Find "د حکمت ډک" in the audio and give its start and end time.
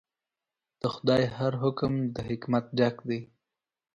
2.15-2.97